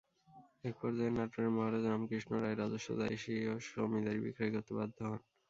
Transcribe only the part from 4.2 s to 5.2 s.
বিক্রয় করতে বাধ্য হন।